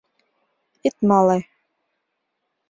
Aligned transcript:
—Ит 0.87 0.95
мале. 1.07 1.39